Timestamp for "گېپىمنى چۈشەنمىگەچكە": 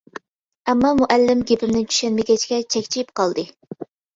1.51-2.61